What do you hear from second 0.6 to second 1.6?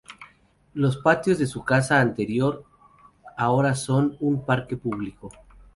Los patios de